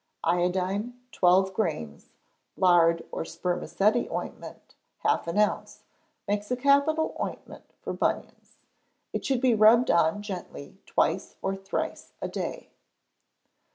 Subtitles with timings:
[0.23, 2.09] Iodine, twelve grains;
[2.57, 5.83] lard or spermaceti ointment, half an ounce,
[6.27, 8.57] makes a capital ointment for bunions.
[9.13, 12.71] It should be rubbed on gently twice or thrice a day.